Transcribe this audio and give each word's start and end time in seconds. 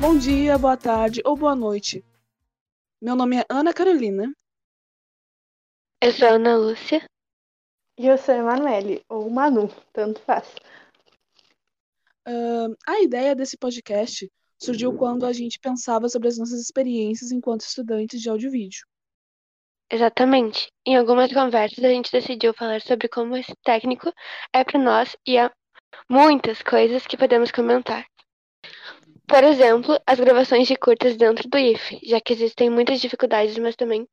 Bom 0.00 0.16
dia, 0.16 0.56
boa 0.56 0.78
tarde 0.78 1.20
ou 1.26 1.36
boa 1.36 1.54
noite. 1.54 2.02
Meu 3.02 3.14
nome 3.14 3.36
é 3.36 3.44
Ana 3.50 3.74
Carolina. 3.74 4.34
Eu 6.02 6.10
sou 6.10 6.26
a 6.26 6.30
Ana 6.30 6.56
Lúcia. 6.56 7.04
E 7.98 8.06
eu 8.06 8.16
sou 8.16 8.34
a 8.34 8.38
Emanuele, 8.38 9.04
ou 9.10 9.28
Manu, 9.28 9.68
tanto 9.92 10.18
faz. 10.22 10.54
Uh, 12.26 12.74
a 12.88 13.02
ideia 13.02 13.36
desse 13.36 13.58
podcast 13.58 14.26
surgiu 14.58 14.96
quando 14.96 15.26
a 15.26 15.34
gente 15.34 15.60
pensava 15.60 16.08
sobre 16.08 16.28
as 16.28 16.38
nossas 16.38 16.62
experiências 16.62 17.30
enquanto 17.30 17.60
estudantes 17.60 18.22
de 18.22 18.48
vídeo. 18.48 18.86
Exatamente. 19.92 20.72
Em 20.86 20.96
algumas 20.96 21.30
conversas 21.30 21.84
a 21.84 21.88
gente 21.90 22.10
decidiu 22.10 22.54
falar 22.54 22.80
sobre 22.80 23.06
como 23.06 23.36
esse 23.36 23.52
técnico 23.62 24.10
é 24.50 24.64
para 24.64 24.80
nós 24.80 25.14
e 25.26 25.36
há 25.36 25.52
muitas 26.08 26.62
coisas 26.62 27.06
que 27.06 27.18
podemos 27.18 27.50
comentar. 27.50 28.09
Por 29.30 29.44
exemplo, 29.44 29.96
as 30.04 30.18
gravações 30.18 30.66
de 30.66 30.74
curtas 30.74 31.16
dentro 31.16 31.48
do 31.48 31.56
IF, 31.56 32.00
já 32.02 32.20
que 32.20 32.32
existem 32.32 32.68
muitas 32.68 33.00
dificuldades, 33.00 33.56
mas 33.58 33.76
também 33.76 34.08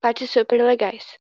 partes 0.00 0.30
super 0.30 0.62
legais. 0.62 1.18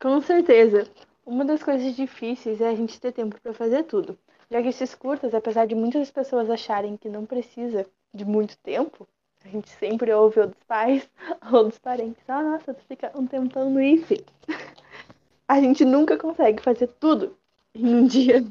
Com 0.00 0.22
certeza. 0.22 0.90
Uma 1.26 1.44
das 1.44 1.62
coisas 1.62 1.94
difíceis 1.94 2.62
é 2.62 2.68
a 2.70 2.74
gente 2.74 2.98
ter 2.98 3.12
tempo 3.12 3.38
para 3.42 3.52
fazer 3.52 3.82
tudo, 3.82 4.18
já 4.50 4.62
que 4.62 4.68
esses 4.68 4.94
curtas, 4.94 5.34
apesar 5.34 5.66
de 5.66 5.74
muitas 5.74 6.10
pessoas 6.10 6.48
acharem 6.48 6.96
que 6.96 7.10
não 7.10 7.26
precisa 7.26 7.86
de 8.14 8.24
muito 8.24 8.56
tempo, 8.60 9.06
a 9.44 9.48
gente 9.48 9.68
sempre 9.68 10.10
ouve 10.14 10.40
ou 10.40 10.46
dos 10.46 10.62
pais 10.66 11.06
ou 11.52 11.64
dos 11.64 11.78
parentes, 11.78 12.22
ah, 12.26 12.42
nossa, 12.42 12.72
tu 12.72 12.82
fica 12.88 13.12
um 13.14 13.26
tempão 13.26 13.68
no 13.68 13.82
IF. 13.82 14.24
A 15.46 15.60
gente 15.60 15.84
nunca 15.84 16.16
consegue 16.16 16.60
fazer 16.62 16.88
tudo 16.98 17.38
em 17.74 17.86
um 17.86 18.06
dia. 18.06 18.44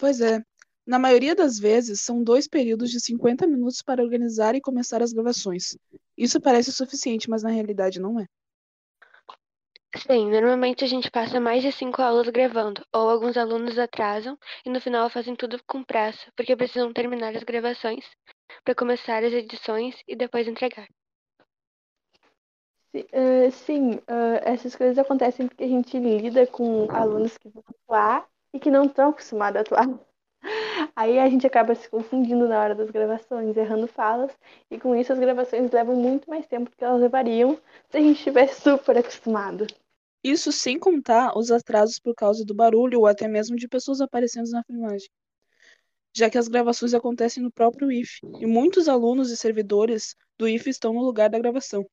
Pois 0.00 0.20
é, 0.20 0.42
na 0.86 0.98
maioria 0.98 1.34
das 1.34 1.58
vezes, 1.58 2.02
são 2.02 2.22
dois 2.22 2.46
períodos 2.46 2.90
de 2.90 3.00
50 3.00 3.46
minutos 3.46 3.80
para 3.80 4.02
organizar 4.02 4.54
e 4.54 4.60
começar 4.60 5.02
as 5.02 5.12
gravações. 5.12 5.76
Isso 6.16 6.40
parece 6.40 6.72
suficiente, 6.72 7.28
mas 7.30 7.42
na 7.42 7.50
realidade 7.50 7.98
não 7.98 8.20
é. 8.20 8.26
Sim, 9.96 10.28
normalmente 10.28 10.84
a 10.84 10.88
gente 10.88 11.10
passa 11.10 11.38
mais 11.38 11.62
de 11.62 11.70
cinco 11.70 12.02
aulas 12.02 12.28
gravando, 12.28 12.84
ou 12.92 13.08
alguns 13.08 13.36
alunos 13.36 13.78
atrasam 13.78 14.36
e 14.66 14.68
no 14.68 14.80
final 14.80 15.08
fazem 15.08 15.36
tudo 15.36 15.58
com 15.66 15.84
pressa, 15.84 16.32
porque 16.36 16.56
precisam 16.56 16.92
terminar 16.92 17.34
as 17.34 17.44
gravações 17.44 18.04
para 18.64 18.74
começar 18.74 19.22
as 19.22 19.32
edições 19.32 19.94
e 20.08 20.16
depois 20.16 20.48
entregar. 20.48 20.88
Uh, 22.94 23.50
sim, 23.50 23.94
uh, 23.94 24.38
essas 24.42 24.76
coisas 24.76 24.98
acontecem 24.98 25.48
porque 25.48 25.64
a 25.64 25.68
gente 25.68 25.98
lida 25.98 26.46
com 26.46 26.90
alunos 26.90 27.38
que 27.38 27.48
vão 27.48 27.62
atuar 27.68 28.28
e 28.52 28.60
que 28.60 28.70
não 28.70 28.84
estão 28.84 29.10
acostumados 29.10 29.58
a 29.58 29.60
atuar. 29.60 29.88
Aí 30.94 31.18
a 31.18 31.28
gente 31.28 31.46
acaba 31.46 31.74
se 31.74 31.88
confundindo 31.88 32.48
na 32.48 32.60
hora 32.60 32.74
das 32.74 32.90
gravações, 32.90 33.56
errando 33.56 33.86
falas, 33.86 34.32
e 34.70 34.78
com 34.78 34.94
isso 34.94 35.12
as 35.12 35.18
gravações 35.18 35.70
levam 35.70 35.96
muito 35.96 36.28
mais 36.28 36.46
tempo 36.46 36.70
do 36.70 36.76
que 36.76 36.84
elas 36.84 37.00
levariam 37.00 37.58
se 37.90 37.96
a 37.96 38.00
gente 38.00 38.18
estivesse 38.18 38.60
super 38.60 38.98
acostumado. 38.98 39.66
Isso 40.22 40.50
sem 40.50 40.78
contar 40.78 41.36
os 41.36 41.50
atrasos 41.50 41.98
por 41.98 42.14
causa 42.14 42.44
do 42.44 42.54
barulho 42.54 43.00
ou 43.00 43.06
até 43.06 43.28
mesmo 43.28 43.56
de 43.56 43.68
pessoas 43.68 44.00
aparecendo 44.00 44.50
na 44.50 44.62
filmagem. 44.64 45.08
Já 46.16 46.30
que 46.30 46.38
as 46.38 46.48
gravações 46.48 46.94
acontecem 46.94 47.42
no 47.42 47.52
próprio 47.52 47.90
IF, 47.90 48.20
e 48.40 48.46
muitos 48.46 48.88
alunos 48.88 49.30
e 49.30 49.36
servidores 49.36 50.14
do 50.38 50.48
IF 50.48 50.70
estão 50.70 50.94
no 50.94 51.02
lugar 51.02 51.28
da 51.28 51.38
gravação. 51.38 51.84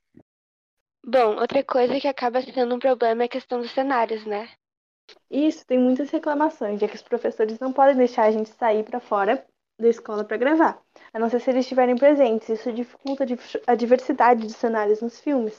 Bom, 1.04 1.40
outra 1.40 1.64
coisa 1.64 2.00
que 2.00 2.08
acaba 2.08 2.42
sendo 2.42 2.76
um 2.76 2.80
problema 2.80 3.24
é 3.24 3.26
a 3.26 3.30
questão 3.30 3.60
dos 3.60 3.72
cenários, 3.72 4.26
né? 4.26 4.48
Isso, 5.30 5.66
tem 5.66 5.80
muitas 5.80 6.10
reclamações, 6.10 6.80
já 6.80 6.88
que 6.88 6.96
os 6.96 7.02
professores 7.02 7.60
não 7.60 7.72
podem 7.72 7.96
deixar 7.96 8.24
a 8.24 8.32
gente 8.32 8.50
sair 8.50 8.84
para 8.84 9.00
fora 9.00 9.46
da 9.80 9.90
escola 9.90 10.24
para 10.24 10.38
gravar, 10.38 10.82
a 11.14 11.20
não 11.20 11.30
ser 11.30 11.40
se 11.40 11.50
eles 11.50 11.66
estiverem 11.66 11.96
presentes. 11.96 12.50
Isso 12.50 12.72
dificulta 12.72 13.26
a 13.68 13.76
diversidade 13.76 14.46
de 14.46 14.54
cenários 14.54 15.02
nos 15.02 15.20
filmes. 15.20 15.58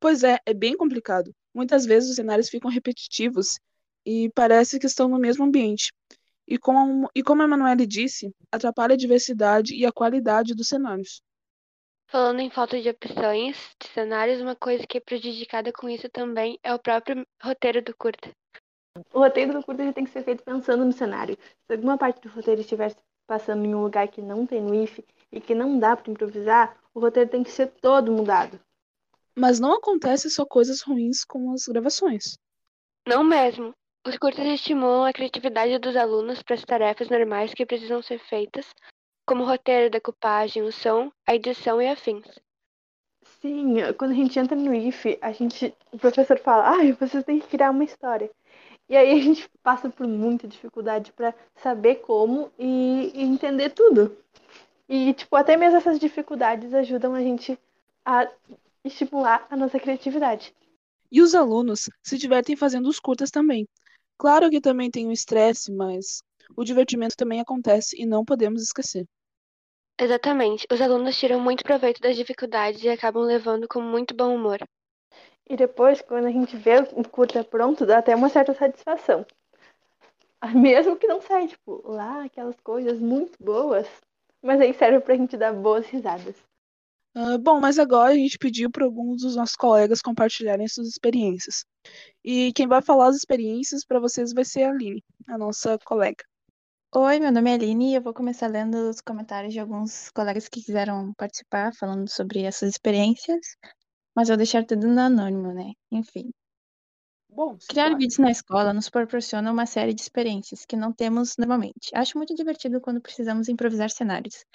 Pois 0.00 0.22
é, 0.22 0.38
é 0.44 0.54
bem 0.54 0.76
complicado. 0.76 1.34
Muitas 1.54 1.84
vezes 1.84 2.10
os 2.10 2.16
cenários 2.16 2.48
ficam 2.48 2.70
repetitivos 2.70 3.58
e 4.04 4.30
parece 4.34 4.78
que 4.78 4.86
estão 4.86 5.08
no 5.08 5.18
mesmo 5.18 5.44
ambiente. 5.44 5.92
E 6.46 6.56
como, 6.56 7.10
e 7.14 7.22
como 7.22 7.42
a 7.42 7.44
Emanuele 7.44 7.86
disse, 7.86 8.32
atrapalha 8.50 8.94
a 8.94 8.98
diversidade 8.98 9.74
e 9.74 9.84
a 9.84 9.92
qualidade 9.92 10.54
dos 10.54 10.68
cenários. 10.68 11.20
Falando 12.10 12.40
em 12.40 12.48
falta 12.48 12.80
de 12.80 12.88
opções 12.88 13.76
de 13.78 13.86
cenários, 13.88 14.40
uma 14.40 14.56
coisa 14.56 14.86
que 14.86 14.96
é 14.96 15.00
prejudicada 15.00 15.70
com 15.70 15.90
isso 15.90 16.08
também 16.08 16.58
é 16.62 16.72
o 16.72 16.78
próprio 16.78 17.26
roteiro 17.42 17.82
do 17.82 17.94
curta. 17.94 18.30
O 19.12 19.18
roteiro 19.18 19.52
do 19.52 19.62
curta 19.62 19.84
já 19.84 19.92
tem 19.92 20.04
que 20.04 20.10
ser 20.10 20.24
feito 20.24 20.42
pensando 20.42 20.86
no 20.86 20.92
cenário. 20.92 21.36
Se 21.66 21.74
alguma 21.74 21.98
parte 21.98 22.22
do 22.22 22.30
roteiro 22.30 22.62
estiver 22.62 22.96
passando 23.26 23.62
em 23.66 23.74
um 23.74 23.82
lugar 23.82 24.08
que 24.08 24.22
não 24.22 24.46
tem 24.46 24.64
WIF 24.64 25.04
e 25.30 25.38
que 25.38 25.54
não 25.54 25.78
dá 25.78 25.94
para 25.94 26.10
improvisar, 26.10 26.78
o 26.94 27.00
roteiro 27.00 27.28
tem 27.28 27.42
que 27.42 27.50
ser 27.50 27.66
todo 27.66 28.10
mudado. 28.10 28.58
Mas 29.36 29.60
não 29.60 29.74
acontece 29.74 30.30
só 30.30 30.46
coisas 30.46 30.80
ruins 30.80 31.26
com 31.26 31.52
as 31.52 31.66
gravações. 31.66 32.38
Não 33.06 33.22
mesmo. 33.22 33.74
Os 34.06 34.16
curtas 34.16 34.46
estimulam 34.46 35.04
a 35.04 35.12
criatividade 35.12 35.78
dos 35.78 35.94
alunos 35.94 36.42
para 36.42 36.54
as 36.54 36.64
tarefas 36.64 37.10
normais 37.10 37.52
que 37.52 37.66
precisam 37.66 38.00
ser 38.00 38.18
feitas, 38.18 38.66
como 39.28 39.44
roteiro, 39.44 39.90
decupagem, 39.90 40.62
o 40.62 40.72
som, 40.72 41.12
a 41.26 41.34
edição 41.34 41.82
e 41.82 41.86
afins. 41.86 42.24
Sim, 43.42 43.74
quando 43.98 44.12
a 44.12 44.14
gente 44.14 44.38
entra 44.38 44.56
no 44.56 44.74
IF, 44.74 45.18
a 45.20 45.30
gente, 45.32 45.74
o 45.92 45.98
professor 45.98 46.38
fala, 46.38 46.70
ah, 46.70 46.92
você 46.98 47.22
tem 47.22 47.38
que 47.38 47.46
criar 47.46 47.70
uma 47.70 47.84
história. 47.84 48.30
E 48.88 48.96
aí 48.96 49.20
a 49.20 49.22
gente 49.22 49.46
passa 49.62 49.90
por 49.90 50.06
muita 50.08 50.48
dificuldade 50.48 51.12
para 51.12 51.34
saber 51.56 51.96
como 51.96 52.50
e, 52.58 53.12
e, 53.14 53.22
entender 53.22 53.68
tudo. 53.70 54.16
E, 54.88 55.12
tipo, 55.12 55.36
até 55.36 55.58
mesmo 55.58 55.76
essas 55.76 56.00
dificuldades 56.00 56.72
ajudam 56.72 57.14
a 57.14 57.20
gente 57.20 57.58
a 58.06 58.26
estimular 58.82 59.46
a 59.50 59.56
nossa 59.58 59.78
criatividade. 59.78 60.54
E 61.12 61.20
os 61.20 61.34
alunos 61.34 61.90
se 62.02 62.16
divertem 62.16 62.56
fazendo 62.56 62.88
os 62.88 62.98
curtas 62.98 63.30
também. 63.30 63.68
Claro 64.16 64.48
que 64.48 64.58
também 64.58 64.90
tem 64.90 65.06
o 65.06 65.12
estresse, 65.12 65.70
mas 65.70 66.22
o 66.56 66.64
divertimento 66.64 67.14
também 67.14 67.40
acontece 67.40 67.94
e 68.00 68.06
não 68.06 68.24
podemos 68.24 68.62
esquecer. 68.62 69.06
Exatamente. 70.00 70.66
Os 70.70 70.80
alunos 70.80 71.18
tiram 71.18 71.40
muito 71.40 71.64
proveito 71.64 72.00
das 72.00 72.14
dificuldades 72.14 72.82
e 72.84 72.88
acabam 72.88 73.24
levando 73.24 73.66
com 73.66 73.80
muito 73.80 74.14
bom 74.14 74.34
humor. 74.34 74.60
E 75.48 75.56
depois, 75.56 76.00
quando 76.02 76.26
a 76.26 76.30
gente 76.30 76.56
vê 76.56 76.78
o 76.92 77.08
curta 77.08 77.42
pronto, 77.42 77.84
dá 77.84 77.98
até 77.98 78.14
uma 78.14 78.28
certa 78.28 78.54
satisfação. 78.54 79.26
Mesmo 80.54 80.96
que 80.96 81.06
não 81.06 81.20
saia, 81.20 81.48
tipo, 81.48 81.82
lá 81.84 82.24
aquelas 82.24 82.58
coisas 82.60 83.00
muito 83.00 83.36
boas, 83.42 83.88
mas 84.40 84.60
aí 84.60 84.72
serve 84.72 85.00
pra 85.00 85.16
gente 85.16 85.36
dar 85.36 85.52
boas 85.52 85.86
risadas. 85.86 86.36
Uh, 87.16 87.38
bom, 87.38 87.58
mas 87.58 87.78
agora 87.78 88.12
a 88.12 88.16
gente 88.16 88.38
pediu 88.38 88.70
para 88.70 88.84
alguns 88.84 89.22
dos 89.22 89.34
nossos 89.34 89.56
colegas 89.56 90.00
compartilharem 90.00 90.68
suas 90.68 90.86
experiências. 90.86 91.64
E 92.22 92.52
quem 92.52 92.68
vai 92.68 92.80
falar 92.82 93.08
as 93.08 93.16
experiências 93.16 93.84
para 93.84 93.98
vocês 93.98 94.32
vai 94.32 94.44
ser 94.44 94.62
a 94.64 94.70
Aline, 94.70 95.02
a 95.26 95.36
nossa 95.36 95.76
colega. 95.84 96.22
Oi, 96.94 97.18
meu 97.20 97.30
nome 97.30 97.50
é 97.50 97.54
Aline 97.54 97.90
e 97.90 97.94
eu 97.96 98.00
vou 98.00 98.14
começar 98.14 98.46
lendo 98.46 98.88
os 98.88 99.02
comentários 99.02 99.52
de 99.52 99.60
alguns 99.60 100.10
colegas 100.10 100.48
que 100.48 100.62
quiseram 100.62 101.12
participar, 101.18 101.70
falando 101.74 102.08
sobre 102.08 102.42
essas 102.44 102.70
experiências, 102.70 103.40
mas 104.16 104.28
vou 104.28 104.38
deixar 104.38 104.64
tudo 104.64 104.86
no 104.86 104.98
anônimo, 104.98 105.52
né? 105.52 105.72
Enfim. 105.92 106.30
Bom, 107.28 107.58
Criar 107.68 107.90
vídeos 107.90 108.16
na 108.16 108.30
escola 108.30 108.72
nos 108.72 108.88
proporciona 108.88 109.52
uma 109.52 109.66
série 109.66 109.92
de 109.92 110.00
experiências 110.00 110.64
que 110.64 110.76
não 110.76 110.90
temos 110.90 111.34
normalmente. 111.38 111.90
Acho 111.94 112.16
muito 112.16 112.34
divertido 112.34 112.80
quando 112.80 113.02
precisamos 113.02 113.50
improvisar 113.50 113.90
cenários. 113.90 114.46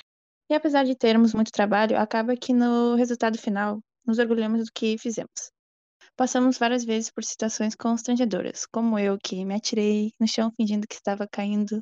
E 0.49 0.55
apesar 0.55 0.85
de 0.85 0.95
termos 0.95 1.35
muito 1.35 1.51
trabalho, 1.51 1.99
acaba 1.99 2.35
que 2.35 2.51
no 2.51 2.95
resultado 2.95 3.37
final 3.37 3.79
nos 4.05 4.17
orgulhamos 4.17 4.65
do 4.65 4.71
que 4.73 4.97
fizemos. 4.97 5.51
Passamos 6.15 6.57
várias 6.57 6.83
vezes 6.83 7.11
por 7.11 7.23
situações 7.23 7.75
constrangedoras, 7.75 8.65
como 8.65 8.97
eu 8.97 9.17
que 9.23 9.45
me 9.45 9.55
atirei 9.55 10.11
no 10.19 10.27
chão 10.27 10.51
fingindo 10.55 10.87
que 10.87 10.95
estava 10.95 11.27
caindo 11.27 11.79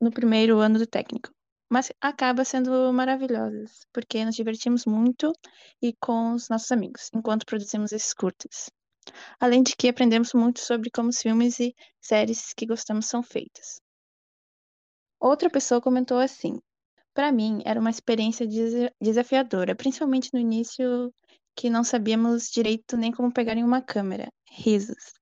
no 0.00 0.10
primeiro 0.10 0.58
ano 0.58 0.78
do 0.78 0.86
técnico. 0.86 1.30
Mas 1.68 1.92
acaba 2.00 2.44
sendo 2.44 2.92
maravilhosas, 2.92 3.86
porque 3.92 4.24
nos 4.24 4.34
divertimos 4.34 4.84
muito 4.86 5.32
e 5.80 5.92
com 6.00 6.32
os 6.32 6.48
nossos 6.48 6.72
amigos, 6.72 7.10
enquanto 7.14 7.46
produzimos 7.46 7.92
esses 7.92 8.12
curtas. 8.12 8.70
Além 9.38 9.62
de 9.62 9.76
que 9.76 9.88
aprendemos 9.88 10.32
muito 10.34 10.60
sobre 10.60 10.90
como 10.90 11.10
os 11.10 11.20
filmes 11.20 11.60
e 11.60 11.74
séries 12.00 12.52
que 12.54 12.66
gostamos 12.66 13.06
são 13.06 13.22
feitas. 13.22 13.80
Outra 15.20 15.48
pessoa 15.48 15.80
comentou 15.80 16.18
assim: 16.18 16.58
Para 17.14 17.30
mim, 17.30 17.62
era 17.64 17.78
uma 17.78 17.90
experiência 17.90 18.46
desafiadora, 19.00 19.76
principalmente 19.76 20.30
no 20.32 20.40
início 20.40 21.12
que 21.54 21.70
não 21.70 21.84
sabíamos 21.84 22.50
direito 22.50 22.96
nem 22.96 23.12
como 23.12 23.32
pegar 23.32 23.56
em 23.56 23.64
uma 23.64 23.82
câmera. 23.82 24.28
Risos. 24.50 25.12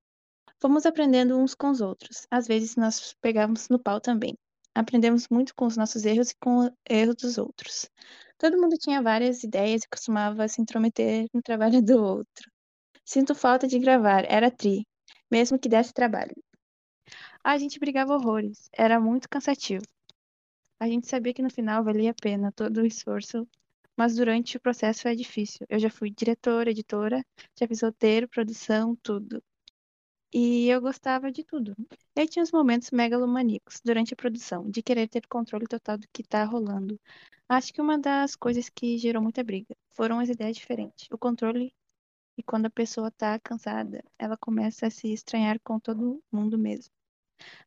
Fomos 0.61 0.87
aprendendo 0.87 1.37
uns 1.39 1.55
com 1.55 1.71
os 1.71 1.81
outros. 1.81 2.27
Às 2.31 2.47
vezes 2.47 2.75
nós 2.77 3.15
pegávamos 3.21 3.69
no 3.69 3.79
pau 3.79 4.01
também 4.01 4.37
aprendemos 4.79 5.29
muito 5.29 5.55
com 5.57 5.67
os 5.67 5.77
nossos 5.77 6.05
erros 6.05 6.31
e 6.31 6.37
com 6.37 6.67
o 6.67 6.73
erro 6.89 7.13
dos 7.13 7.37
outros. 7.37 7.91
Todo 8.39 8.61
mundo 8.61 8.77
tinha 8.79 9.03
várias 9.03 9.43
ideias 9.43 9.83
e 9.83 9.89
costumava 9.89 10.47
se 10.47 10.63
intrometer 10.63 11.27
no 11.35 11.43
trabalho 11.43 11.83
do 11.83 12.01
outro. 12.01 12.49
Sinto 13.05 13.35
falta 13.35 13.67
de 13.67 13.77
gravar, 13.81 14.25
era 14.29 14.53
tri, 14.53 14.87
mesmo 15.29 15.59
que 15.59 15.69
desse 15.69 15.93
trabalho. 15.93 16.35
A 17.43 17.59
gente 17.59 17.81
brigava 17.81 18.15
horrores, 18.15 18.69
era 18.73 19.01
muito 19.01 19.29
cansativo. 19.29 19.85
A 20.79 20.87
gente 20.87 21.09
sabia 21.09 21.35
que 21.35 21.43
no 21.43 21.51
final 21.51 21.83
valia 21.83 22.13
a 22.13 22.15
pena 22.15 22.53
todo 22.53 22.79
o 22.79 22.87
esforço, 22.87 23.49
mas 23.97 24.15
durante 24.15 24.57
o 24.57 24.61
processo 24.61 25.09
é 25.09 25.15
difícil. 25.17 25.67
Eu 25.69 25.81
já 25.81 25.91
fui 25.91 26.09
diretora, 26.09 26.71
editora, 26.71 27.25
já 27.59 27.67
fiz 27.67 27.83
roteiro, 27.83 28.29
produção, 28.29 28.95
tudo. 29.03 29.43
E 30.33 30.69
eu 30.69 30.81
gostava 30.81 31.31
de 31.33 31.45
tudo. 31.45 31.75
E 32.17 32.21
aí 32.21 32.29
tinha 32.29 32.43
os 32.43 32.53
momentos 32.53 32.91
megalomaníacos 32.91 33.81
durante 33.85 34.13
a 34.13 34.17
produção, 34.17 34.71
de 34.71 34.83
querer 34.83 35.09
ter 35.09 35.27
controle 35.27 35.67
total 35.67 35.99
do 35.99 36.07
que 36.13 36.23
tá 36.23 36.45
rolando. 36.45 37.01
Acho 37.49 37.73
que 37.73 37.81
uma 37.81 37.99
das 37.99 38.37
coisas 38.37 38.69
que 38.69 38.99
gerou 38.99 39.23
muita 39.23 39.43
briga 39.43 39.75
foram 39.91 40.21
as 40.21 40.29
ideias 40.29 40.57
diferentes. 40.57 41.09
O 41.11 41.19
controle 41.19 41.75
e 42.37 42.43
quando 42.43 42.67
a 42.67 42.71
pessoa 42.71 43.11
tá 43.11 43.39
cansada, 43.41 44.05
ela 44.19 44.37
começa 44.37 44.87
a 44.87 44.91
se 44.91 45.13
estranhar 45.13 45.59
com 45.61 45.81
todo 45.81 46.23
mundo 46.31 46.59
mesmo. 46.59 46.93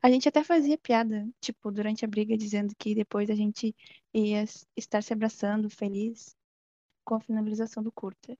A 0.01 0.09
gente 0.09 0.29
até 0.29 0.43
fazia 0.43 0.77
piada, 0.77 1.27
tipo, 1.41 1.71
durante 1.71 2.05
a 2.05 2.07
briga, 2.07 2.37
dizendo 2.37 2.73
que 2.77 2.95
depois 2.95 3.29
a 3.29 3.35
gente 3.35 3.75
ia 4.13 4.43
estar 4.75 5.03
se 5.03 5.13
abraçando, 5.13 5.69
feliz, 5.69 6.35
com 7.03 7.15
a 7.15 7.19
finalização 7.19 7.83
do 7.83 7.91
curta. 7.91 8.37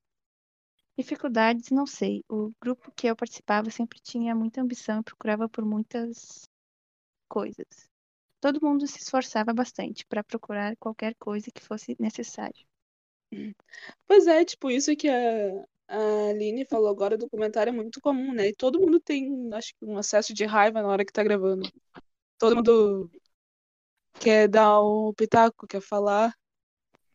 Dificuldades, 0.98 1.70
não 1.72 1.86
sei. 1.86 2.24
O 2.30 2.52
grupo 2.62 2.92
que 2.96 3.08
eu 3.08 3.16
participava 3.16 3.70
sempre 3.70 4.00
tinha 4.00 4.36
muita 4.36 4.62
ambição 4.62 5.00
e 5.00 5.04
procurava 5.04 5.48
por 5.48 5.66
muitas 5.66 6.48
coisas. 7.28 7.90
Todo 8.40 8.60
mundo 8.62 8.88
se 8.88 9.00
esforçava 9.00 9.54
bastante 9.54 10.06
para 10.06 10.24
procurar 10.24 10.76
qualquer 10.78 11.16
coisa 11.16 11.52
que 11.52 11.62
fosse 11.62 11.96
necessário. 12.00 12.66
Pois 14.08 14.28
é, 14.28 14.44
tipo, 14.44 14.70
isso 14.70 14.96
que 14.96 15.08
a, 15.08 15.66
a 15.88 16.30
Aline 16.30 16.66
falou 16.66 16.90
agora 16.90 17.18
do 17.18 17.30
comentário 17.30 17.70
é 17.70 17.74
muito 17.74 18.02
comum, 18.02 18.34
né? 18.34 18.50
E 18.50 18.56
todo 18.56 18.80
mundo 18.80 19.00
tem, 19.00 19.50
acho 19.54 19.74
que, 19.76 19.86
um 19.86 19.98
acesso 19.98 20.34
de 20.34 20.44
raiva 20.46 20.82
na 20.82 20.88
hora 20.90 21.06
que 21.06 21.14
tá 21.14 21.24
gravando. 21.24 21.70
Todo 22.38 22.56
mundo 22.56 23.10
quer 24.20 24.48
dar 24.48 24.82
o 24.82 25.14
pitaco, 25.14 25.68
quer 25.68 25.82
falar. 25.82 26.34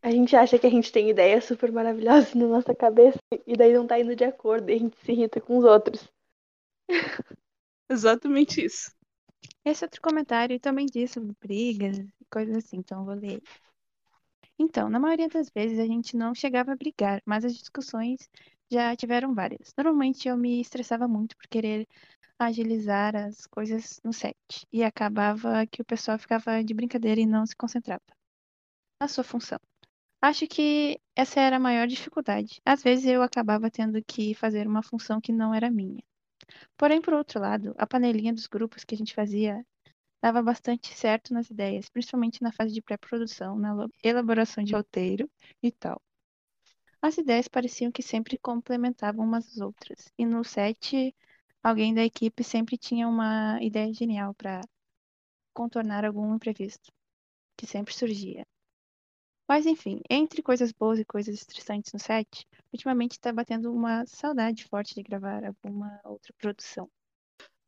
A 0.07 0.11
gente 0.13 0.37
acha 0.37 0.57
que 0.57 0.69
a 0.69 0.71
gente 0.71 0.93
tem 0.93 1.11
ideias 1.11 1.47
super 1.47 1.73
maravilhosas 1.73 2.33
na 2.33 2.47
nossa 2.47 2.73
cabeça 2.73 3.19
e 3.45 3.57
daí 3.57 3.73
não 3.75 3.89
tá 3.89 3.99
indo 3.99 4.15
de 4.15 4.23
acordo 4.23 4.71
e 4.71 4.75
a 4.75 4.79
gente 4.79 4.97
se 4.99 5.11
irrita 5.11 5.41
com 5.41 5.59
os 5.59 5.65
outros. 5.65 6.09
Exatamente 7.91 8.65
isso. 8.65 8.93
Esse 9.65 9.85
outro 9.85 10.01
comentário 10.01 10.61
também 10.61 10.87
diz 10.87 11.11
sobre 11.11 11.35
brigas 11.41 11.99
e 11.99 12.25
coisas 12.31 12.57
assim, 12.59 12.77
então 12.77 13.01
eu 13.01 13.05
vou 13.05 13.15
ler. 13.15 13.43
Então, 14.57 14.89
na 14.89 15.01
maioria 15.01 15.29
das 15.29 15.51
vezes 15.51 15.81
a 15.81 15.87
gente 15.87 16.17
não 16.17 16.33
chegava 16.33 16.71
a 16.71 16.77
brigar, 16.77 17.21
mas 17.27 17.45
as 17.45 17.57
discussões 17.57 18.31
já 18.71 18.95
tiveram 18.95 19.35
várias. 19.35 19.75
Normalmente 19.77 20.29
eu 20.29 20.37
me 20.37 20.61
estressava 20.61 21.09
muito 21.09 21.37
por 21.37 21.49
querer 21.49 21.85
agilizar 22.39 23.17
as 23.17 23.45
coisas 23.49 23.99
no 24.05 24.13
set 24.13 24.37
e 24.73 24.85
acabava 24.85 25.67
que 25.67 25.83
o 25.83 25.85
pessoal 25.85 26.17
ficava 26.17 26.63
de 26.63 26.73
brincadeira 26.75 27.21
e 27.21 27.27
não 27.27 27.45
se 27.45 27.57
concentrava 27.57 28.05
na 29.03 29.09
sua 29.09 29.25
função. 29.25 29.59
Acho 30.29 30.45
que 30.49 31.01
essa 31.15 31.39
era 31.41 31.55
a 31.55 31.61
maior 31.61 31.87
dificuldade. 31.87 32.61
Às 32.65 32.83
vezes 32.83 33.07
eu 33.07 33.23
acabava 33.23 33.71
tendo 33.71 34.03
que 34.03 34.35
fazer 34.35 34.67
uma 34.67 34.83
função 34.83 35.21
que 35.21 35.31
não 35.31 35.55
era 35.55 35.71
minha. 35.71 36.03
Porém, 36.77 37.01
por 37.01 37.15
outro 37.15 37.39
lado, 37.41 37.77
a 37.79 37.87
panelinha 37.87 38.33
dos 38.35 38.49
grupos 38.49 38.83
que 38.83 38.97
a 38.97 38.99
gente 38.99 39.15
fazia 39.15 39.65
dava 40.21 40.43
bastante 40.43 40.93
certo 40.95 41.33
nas 41.33 41.49
ideias, 41.49 41.89
principalmente 41.89 42.43
na 42.43 42.51
fase 42.51 42.75
de 42.75 42.83
pré-produção, 42.83 43.57
na 43.57 43.87
elaboração 44.03 44.65
de 44.65 44.75
roteiro 44.75 45.31
e 45.63 45.71
tal. 45.71 46.03
As 47.01 47.17
ideias 47.19 47.47
pareciam 47.47 47.93
que 47.93 48.03
sempre 48.03 48.37
complementavam 48.37 49.25
umas 49.25 49.47
às 49.47 49.59
outras, 49.59 50.13
e 50.19 50.27
no 50.27 50.43
set, 50.43 51.15
alguém 51.63 51.95
da 51.95 52.03
equipe 52.05 52.43
sempre 52.43 52.77
tinha 52.77 53.07
uma 53.07 53.63
ideia 53.63 53.95
genial 53.95 54.35
para 54.35 54.61
contornar 55.55 56.05
algum 56.05 56.35
imprevisto 56.35 56.93
que 57.57 57.65
sempre 57.65 57.95
surgia. 57.95 58.45
Mas 59.49 59.65
enfim, 59.65 60.01
entre 60.11 60.43
coisas 60.43 60.73
boas 60.73 60.99
e 60.99 61.05
coisas 61.05 61.35
estressantes 61.35 61.93
no 61.93 62.01
set, 62.01 62.47
ultimamente 62.73 63.19
tá 63.21 63.33
batendo 63.33 63.73
uma 63.73 64.05
saudade 64.07 64.65
forte 64.65 64.95
de 64.95 65.03
gravar 65.03 65.45
alguma 65.45 66.01
outra 66.05 66.33
produção. 66.37 66.91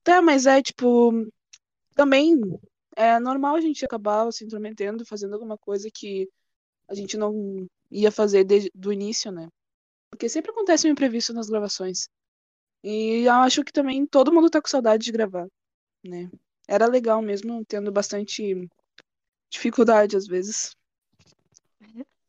Tá, 0.03 0.21
mas 0.21 0.47
é 0.47 0.61
tipo. 0.61 1.13
Também 1.95 2.41
é 2.97 3.19
normal 3.21 3.57
a 3.57 3.61
gente 3.61 3.85
acabar 3.85 4.31
se 4.33 4.45
intrometendo, 4.45 5.07
fazendo 5.07 5.35
alguma 5.35 5.57
coisa 5.57 5.89
que 5.93 6.29
a 6.89 6.95
gente 6.95 7.17
não 7.17 7.67
ia 7.91 8.11
fazer 8.11 8.45
desde 8.45 8.71
do 8.75 8.93
início, 8.93 9.31
né? 9.31 9.49
Porque 10.11 10.29
sempre 10.29 10.51
acontece 10.51 10.89
um 10.89 10.91
imprevisto 10.91 11.33
nas 11.33 11.49
gravações. 11.49 12.09
E 12.83 13.25
eu 13.25 13.33
acho 13.35 13.65
que 13.65 13.73
também 13.73 14.07
todo 14.07 14.33
mundo 14.33 14.51
tá 14.51 14.61
com 14.61 14.69
saudade 14.69 15.05
de 15.05 15.13
gravar, 15.13 15.47
né? 16.05 16.31
Era 16.67 16.87
legal 16.87 17.21
mesmo, 17.23 17.65
tendo 17.67 17.93
bastante 17.93 18.69
dificuldade 19.51 20.17
às 20.17 20.27
vezes 20.27 20.77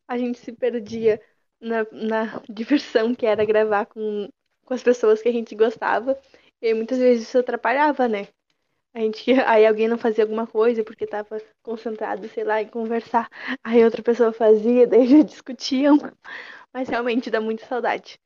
a 0.10 0.18
gente 0.18 0.40
se 0.40 0.52
perdia 0.54 1.22
na, 1.62 1.86
na 1.94 2.44
diversão 2.50 3.16
que 3.16 3.26
era 3.28 3.46
gravar 3.46 3.86
com, 3.88 4.30
com 4.66 4.76
as 4.76 4.84
pessoas 4.84 5.22
que 5.22 5.30
a 5.30 5.34
gente 5.34 5.56
gostava. 5.56 6.20
E 6.62 6.74
muitas 6.74 7.00
vezes 7.00 7.28
isso 7.30 7.40
atrapalhava, 7.40 8.08
né? 8.10 8.28
A 8.94 9.00
gente, 9.02 9.32
aí 9.48 9.66
alguém 9.66 9.88
não 9.88 9.98
fazia 9.98 10.24
alguma 10.24 10.48
coisa 10.48 10.84
porque 10.84 11.06
estava 11.06 11.42
concentrado, 11.64 12.28
sei 12.30 12.44
lá, 12.44 12.62
em 12.62 12.68
conversar. 12.70 13.30
Aí 13.64 13.84
outra 13.86 14.04
pessoa 14.04 14.34
fazia, 14.34 14.88
daí 14.88 15.08
já 15.08 15.24
discutiam. 15.24 15.98
Mas 16.74 16.90
realmente 16.90 17.32
dá 17.32 17.42
muita 17.42 17.66
saudade. 17.68 18.20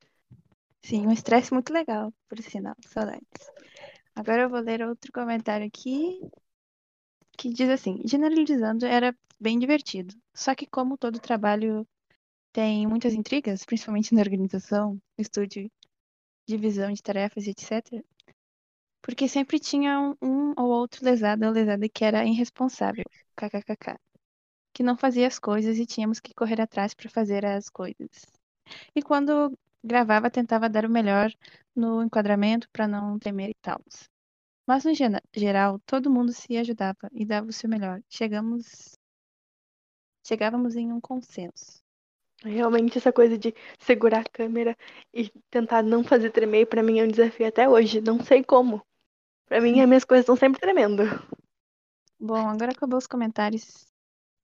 Sim, 0.82 1.06
um 1.06 1.12
estresse 1.12 1.52
muito 1.52 1.72
legal, 1.72 2.12
por 2.28 2.38
sinal, 2.42 2.76
saudades. 2.86 3.50
Agora 4.14 4.42
eu 4.42 4.50
vou 4.50 4.60
ler 4.60 4.82
outro 4.82 5.12
comentário 5.12 5.66
aqui 5.66 6.20
que 7.38 7.48
diz 7.52 7.68
assim: 7.70 8.02
generalizando, 8.04 8.84
era 8.86 9.16
bem 9.40 9.58
divertido. 9.58 10.14
Só 10.34 10.54
que, 10.54 10.66
como 10.66 10.98
todo 10.98 11.20
trabalho 11.20 11.86
tem 12.52 12.86
muitas 12.86 13.14
intrigas, 13.14 13.64
principalmente 13.64 14.14
na 14.14 14.20
organização, 14.20 15.00
estúdio, 15.18 15.70
divisão 16.46 16.92
de 16.92 17.02
tarefas, 17.02 17.46
etc., 17.46 18.04
porque 19.02 19.28
sempre 19.28 19.58
tinha 19.60 20.00
um, 20.00 20.14
um 20.22 20.54
ou 20.56 20.70
outro 20.70 21.04
lesado 21.04 21.44
ou 21.46 21.52
lesada 21.52 21.88
que 21.88 22.04
era 22.04 22.24
irresponsável, 22.24 23.04
kkkk, 23.36 23.98
que 24.72 24.82
não 24.82 24.96
fazia 24.96 25.26
as 25.26 25.38
coisas 25.38 25.78
e 25.78 25.86
tínhamos 25.86 26.20
que 26.20 26.34
correr 26.34 26.60
atrás 26.60 26.94
para 26.94 27.10
fazer 27.10 27.44
as 27.44 27.68
coisas. 27.68 28.24
E 28.94 29.02
quando 29.02 29.56
gravava, 29.84 30.30
tentava 30.30 30.68
dar 30.68 30.86
o 30.86 30.90
melhor 30.90 31.30
no 31.76 32.02
enquadramento 32.02 32.68
para 32.72 32.88
não 32.88 33.18
temer 33.18 33.50
e 33.50 33.56
tal. 33.60 33.80
Mas 34.66 34.84
no 34.84 34.92
geral, 35.34 35.78
todo 35.86 36.10
mundo 36.10 36.32
se 36.32 36.56
ajudava 36.56 37.10
e 37.12 37.26
dava 37.26 37.48
o 37.48 37.52
seu 37.52 37.68
melhor. 37.68 38.00
Chegamos 38.08 38.96
chegávamos 40.24 40.74
em 40.74 40.92
um 40.92 41.00
consenso. 41.00 41.82
Realmente 42.42 42.98
essa 42.98 43.12
coisa 43.12 43.38
de 43.38 43.54
segurar 43.78 44.20
a 44.20 44.30
câmera 44.30 44.76
e 45.12 45.30
tentar 45.50 45.82
não 45.82 46.02
fazer 46.02 46.30
tremer 46.30 46.66
para 46.66 46.82
mim 46.82 46.98
é 46.98 47.04
um 47.04 47.08
desafio 47.08 47.46
até 47.46 47.68
hoje, 47.68 48.00
não 48.00 48.22
sei 48.22 48.42
como. 48.42 48.84
Para 49.46 49.60
mim 49.60 49.80
as 49.80 49.86
minhas 49.86 50.04
coisas 50.04 50.24
estão 50.24 50.36
sempre 50.36 50.60
tremendo. 50.60 51.04
Bom, 52.18 52.48
agora 52.48 52.72
acabou 52.72 52.98
os 52.98 53.06
comentários 53.06 53.86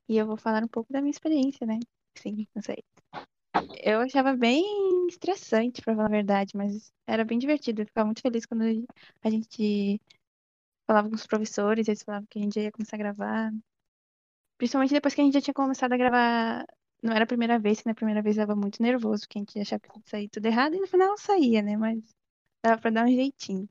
e 0.08 0.16
eu 0.16 0.26
vou 0.26 0.37
falar 0.37 0.62
um 0.62 0.68
pouco 0.68 0.92
da 0.92 1.00
minha 1.00 1.10
experiência, 1.10 1.66
né? 1.66 1.78
Sim, 2.16 2.46
não 2.54 2.62
sei. 2.62 2.82
Eu 3.82 4.00
achava 4.00 4.34
bem 4.34 5.06
estressante, 5.08 5.82
pra 5.82 5.94
falar 5.94 6.06
a 6.06 6.10
verdade, 6.10 6.56
mas 6.56 6.92
era 7.06 7.25
bem 7.25 7.38
divertido. 7.38 7.82
Eu 7.82 7.87
ficava 7.87 8.06
muito 8.06 8.22
feliz 8.22 8.46
quando 8.46 8.62
a 9.22 9.30
gente 9.30 10.00
falava 10.87 11.08
com 11.08 11.14
os 11.14 11.26
professores, 11.26 11.88
eles 11.88 12.02
falavam 12.02 12.26
que 12.28 12.38
a 12.38 12.42
gente 12.42 12.60
ia 12.60 12.72
começar 12.72 12.96
a 12.96 12.99
gravar. 12.99 13.52
Principalmente 14.60 14.92
depois 14.92 15.14
que 15.14 15.22
a 15.22 15.24
gente 15.24 15.32
já 15.32 15.40
tinha 15.40 15.54
começado 15.54 15.94
a 15.94 15.96
gravar. 15.96 16.66
Não 17.02 17.14
era 17.14 17.24
a 17.24 17.26
primeira 17.26 17.58
vez, 17.58 17.80
que 17.80 17.86
na 17.86 17.94
primeira 17.94 18.20
vez 18.20 18.36
dava 18.36 18.54
muito 18.54 18.82
nervoso, 18.82 19.26
que 19.26 19.38
a 19.38 19.40
gente 19.40 19.58
achava 19.58 19.80
que 19.80 19.88
ia 19.88 20.02
sair 20.04 20.28
tudo 20.28 20.44
errado, 20.44 20.74
e 20.74 20.80
no 20.80 20.86
final 20.86 21.16
saía, 21.16 21.62
né? 21.62 21.78
Mas 21.78 21.98
dava 22.62 22.78
pra 22.78 22.90
dar 22.90 23.06
um 23.06 23.08
jeitinho. 23.08 23.66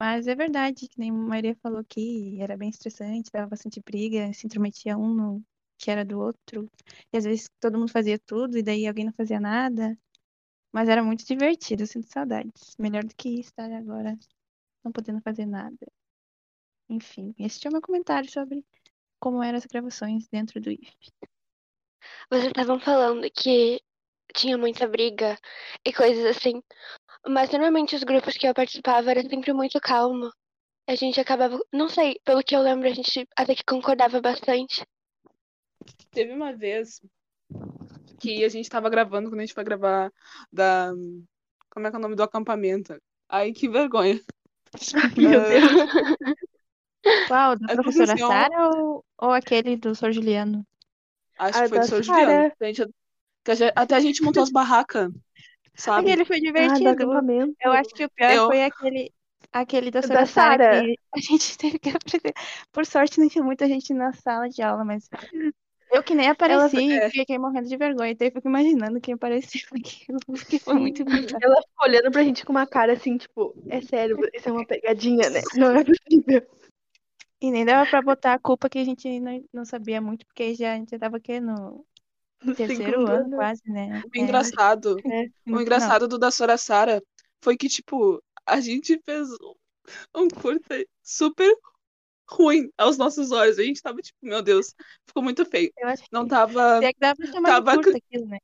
Mas 0.00 0.26
é 0.26 0.34
verdade, 0.34 0.88
que 0.88 0.98
nem 0.98 1.10
a 1.10 1.12
Maria 1.12 1.54
falou 1.62 1.84
que 1.84 2.40
era 2.40 2.56
bem 2.56 2.70
estressante, 2.70 3.30
dava 3.30 3.48
bastante 3.48 3.82
briga, 3.84 4.32
se 4.32 4.46
intrometia 4.46 4.96
um 4.96 5.12
no 5.14 5.44
que 5.76 5.90
era 5.90 6.04
do 6.06 6.18
outro. 6.18 6.70
E 7.12 7.18
às 7.18 7.24
vezes 7.24 7.50
todo 7.60 7.78
mundo 7.78 7.90
fazia 7.92 8.18
tudo 8.18 8.56
e 8.56 8.62
daí 8.62 8.86
alguém 8.86 9.04
não 9.04 9.12
fazia 9.12 9.38
nada. 9.38 9.98
Mas 10.72 10.88
era 10.88 11.04
muito 11.04 11.26
divertido, 11.26 11.82
eu 11.82 11.86
sinto 11.86 12.10
saudades. 12.10 12.74
Melhor 12.78 13.04
do 13.04 13.14
que 13.14 13.40
estar 13.40 13.70
agora 13.72 14.18
não 14.82 14.92
podendo 14.92 15.20
fazer 15.20 15.46
nada. 15.46 15.86
Enfim, 16.88 17.34
esse 17.38 17.66
é 17.66 17.70
o 17.70 17.72
meu 17.72 17.82
comentário 17.82 18.30
sobre 18.30 18.64
como 19.24 19.42
eram 19.42 19.56
as 19.56 19.64
gravações 19.64 20.28
dentro 20.28 20.60
do 20.60 20.70
IF. 20.70 20.92
Vocês 22.28 22.48
estavam 22.48 22.78
falando 22.78 23.26
que 23.30 23.80
tinha 24.34 24.58
muita 24.58 24.86
briga 24.86 25.38
e 25.82 25.90
coisas 25.94 26.26
assim. 26.26 26.62
Mas 27.26 27.50
normalmente 27.50 27.96
os 27.96 28.02
grupos 28.02 28.36
que 28.36 28.46
eu 28.46 28.52
participava 28.52 29.10
era 29.10 29.22
sempre 29.22 29.54
muito 29.54 29.80
calmo. 29.80 30.30
A 30.86 30.94
gente 30.94 31.18
acabava, 31.18 31.58
não 31.72 31.88
sei, 31.88 32.20
pelo 32.22 32.44
que 32.44 32.54
eu 32.54 32.60
lembro, 32.60 32.86
a 32.86 32.92
gente 32.92 33.26
até 33.34 33.54
que 33.54 33.64
concordava 33.64 34.20
bastante. 34.20 34.86
Teve 36.10 36.30
uma 36.34 36.52
vez 36.52 37.00
que 38.20 38.44
a 38.44 38.48
gente 38.50 38.68
tava 38.68 38.90
gravando, 38.90 39.30
quando 39.30 39.40
a 39.40 39.46
gente 39.46 39.54
foi 39.54 39.64
gravar 39.64 40.12
da. 40.52 40.92
Como 41.70 41.86
é 41.86 41.90
que 41.90 41.96
é 41.96 41.98
o 41.98 42.02
nome 42.02 42.14
do 42.14 42.22
acampamento? 42.22 43.00
Ai, 43.26 43.52
que 43.52 43.70
vergonha. 43.70 44.20
Meu 45.16 45.40
Deus. 45.40 45.70
Qual? 47.28 47.56
Da 47.56 47.66
A 47.72 47.76
professora 47.76 48.06
conclusão- 48.08 48.28
Sara 48.28 48.68
ou, 48.70 49.04
ou 49.18 49.30
aquele 49.30 49.76
do 49.76 49.94
Sr. 49.94 50.12
Juliano? 50.12 50.66
Acho 51.38 51.58
Ah, 51.58 51.62
que 51.62 51.68
foi 51.68 51.78
do 51.80 51.86
Sr. 51.86 52.02
Juliano. 52.02 52.52
A 52.60 52.64
gente- 52.64 53.72
Até 53.76 53.94
a 53.96 54.00
gente 54.00 54.22
montou 54.22 54.42
as 54.42 54.50
barracas, 54.50 55.10
sabe? 55.74 56.10
Aquele 56.18 56.24
foi 56.24 56.36
Ah, 56.36 56.40
do 56.40 56.44
divertido. 56.46 56.88
acampamento. 56.90 57.54
Eu 57.60 57.72
acho 57.72 57.90
que 57.90 58.04
o 58.04 58.10
pior 58.10 58.30
Eu- 58.32 58.46
foi 58.46 58.62
aquele, 58.64 59.12
aquele 59.52 59.90
da 59.90 60.00
Da 60.00 60.06
Sra. 60.22 60.26
Sara 60.26 60.64
Sara. 60.64 60.82
que 60.84 60.98
a 61.14 61.20
gente 61.20 61.58
teve 61.58 61.78
que 61.78 61.90
aprender. 61.90 62.32
Por 62.72 62.86
sorte, 62.86 63.20
não 63.20 63.28
tinha 63.28 63.44
muita 63.44 63.66
gente 63.68 63.92
na 63.92 64.12
sala 64.12 64.48
de 64.48 64.62
aula, 64.62 64.84
mas 64.84 65.08
eu 65.92 66.02
que 66.02 66.14
nem 66.14 66.28
apareci, 66.28 66.92
é. 66.92 67.10
fiquei 67.10 67.38
morrendo 67.38 67.68
de 67.68 67.76
vergonha. 67.76 68.10
Então 68.12 68.26
eu 68.26 68.32
fico 68.32 68.48
imaginando 68.48 69.00
quem 69.00 69.14
apareceu 69.14 69.60
naquilo, 69.72 70.18
porque 70.26 70.58
foi 70.58 70.74
muito 70.74 71.02
engraçado. 71.02 71.38
Ela 71.42 71.56
ficou 71.62 71.88
olhando 71.88 72.10
pra 72.10 72.24
gente 72.24 72.44
com 72.44 72.52
uma 72.52 72.66
cara 72.66 72.94
assim, 72.94 73.16
tipo, 73.18 73.54
é 73.68 73.80
sério, 73.82 74.18
isso 74.32 74.48
é 74.48 74.52
uma 74.52 74.66
pegadinha, 74.66 75.28
né? 75.30 75.40
Não 75.56 75.76
é 75.76 75.84
possível. 75.84 76.42
E 77.44 77.50
nem 77.50 77.62
dava 77.62 77.88
pra 77.90 78.00
botar 78.00 78.32
a 78.32 78.38
culpa 78.38 78.70
que 78.70 78.78
a 78.78 78.84
gente 78.84 79.20
não, 79.20 79.44
não 79.52 79.64
sabia 79.66 80.00
muito, 80.00 80.24
porque 80.24 80.54
já, 80.54 80.72
a 80.72 80.76
gente 80.76 80.92
já 80.92 80.98
tava 80.98 81.18
aqui 81.18 81.38
no 81.40 81.84
terceiro 82.56 83.00
segundo 83.00 83.10
ano, 83.10 83.36
quase, 83.36 83.62
né? 83.66 84.02
O 84.02 84.18
engraçado, 84.18 84.96
É, 85.04 85.26
o 85.46 85.60
engraçado 85.60 86.08
do 86.08 86.18
da 86.18 86.30
Sora 86.30 86.56
Sara 86.56 87.02
foi 87.42 87.54
que, 87.54 87.68
tipo, 87.68 88.22
a 88.46 88.60
gente 88.60 88.98
fez 89.04 89.28
um 90.16 90.26
curta 90.28 90.82
super 91.02 91.54
ruim 92.30 92.70
aos 92.78 92.96
nossos 92.96 93.30
olhos. 93.30 93.58
A 93.58 93.62
gente 93.62 93.82
tava, 93.82 93.98
tipo, 94.00 94.16
meu 94.22 94.40
Deus, 94.40 94.74
ficou 95.06 95.22
muito 95.22 95.44
feio. 95.44 95.70
Eu 95.76 95.88
acho 95.88 96.02
que 96.02 96.08
Não 96.10 96.26
tava. 96.26 96.82
é 96.82 96.92
que 96.94 96.98
dava 96.98 97.16
pra 97.16 97.26
chamar 97.26 97.48
tava 97.50 97.72
de 97.72 97.82
curta 97.82 97.98
aquilo, 97.98 98.26
né? 98.26 98.38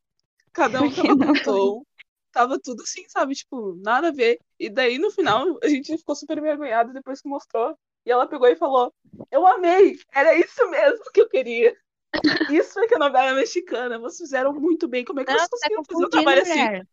Cada 0.52 0.82
um 0.82 0.90
Porque 0.90 1.08
tava 1.08 1.16
com 1.16 1.24
não 1.24 1.32
um 1.32 1.42
tom. 1.42 1.84
Tava 2.32 2.60
tudo 2.60 2.82
assim, 2.82 3.04
sabe? 3.08 3.34
Tipo, 3.34 3.74
nada 3.82 4.08
a 4.08 4.12
ver. 4.12 4.38
E 4.58 4.68
daí, 4.68 4.98
no 4.98 5.10
final, 5.10 5.58
a 5.62 5.68
gente 5.68 5.96
ficou 5.96 6.14
super 6.14 6.38
envergonhado 6.38 6.92
depois 6.92 7.20
que 7.20 7.28
mostrou. 7.28 7.76
E 8.10 8.12
ela 8.12 8.26
pegou 8.26 8.48
e 8.48 8.56
falou: 8.56 8.92
Eu 9.30 9.46
amei! 9.46 9.96
Era 10.12 10.34
isso 10.34 10.68
mesmo 10.68 11.04
que 11.14 11.20
eu 11.20 11.28
queria. 11.28 11.76
Isso 12.50 12.76
é 12.80 12.88
que 12.88 12.94
é 12.94 12.98
novela 12.98 13.34
mexicana. 13.34 13.96
Vocês 14.00 14.28
fizeram 14.28 14.52
muito 14.52 14.88
bem. 14.88 15.04
Como 15.04 15.20
é 15.20 15.24
que 15.24 15.30
Não, 15.30 15.38
vocês 15.38 15.48
você 15.48 15.68
tá 15.68 15.76
conseguiram 15.76 15.84
fazer 15.84 16.04
um 16.06 16.10
trabalho 16.10 16.42
assim? 16.42 16.58
mulher. 16.58 16.86